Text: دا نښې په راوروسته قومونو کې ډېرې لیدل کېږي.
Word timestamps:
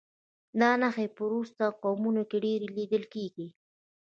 دا 0.59 0.71
نښې 0.81 1.07
په 1.15 1.23
راوروسته 1.29 1.65
قومونو 1.83 2.21
کې 2.29 2.37
ډېرې 2.45 2.67
لیدل 2.77 3.03
کېږي. 3.13 3.47